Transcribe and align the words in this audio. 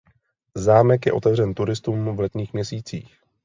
Zámek 0.55 1.05
je 1.05 1.13
otevřen 1.13 1.53
turistům 1.53 2.15
v 2.15 2.19
letních 2.19 2.53
měsících. 2.53 3.19